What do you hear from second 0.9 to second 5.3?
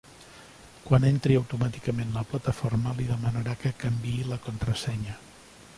entri automàticament la plataforma li demanarà que canviï la contrasenya.